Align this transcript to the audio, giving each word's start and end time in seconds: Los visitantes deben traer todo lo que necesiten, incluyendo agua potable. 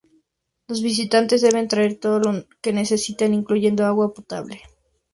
Los 0.67 0.81
visitantes 0.81 1.43
deben 1.43 1.67
traer 1.67 1.99
todo 1.99 2.17
lo 2.17 2.45
que 2.63 2.73
necesiten, 2.73 3.35
incluyendo 3.35 3.85
agua 3.85 4.15
potable. 4.15 4.59